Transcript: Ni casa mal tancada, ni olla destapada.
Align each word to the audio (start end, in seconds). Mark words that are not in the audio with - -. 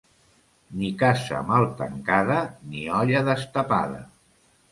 Ni 0.79 0.87
casa 1.01 1.41
mal 1.49 1.65
tancada, 1.81 2.39
ni 2.71 2.83
olla 3.01 3.23
destapada. 3.29 4.01